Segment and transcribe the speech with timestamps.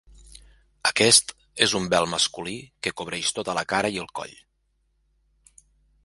[0.89, 1.33] Aquest
[1.65, 2.55] és un vel masculí
[2.87, 4.33] que cobreix tota la cara i el coll.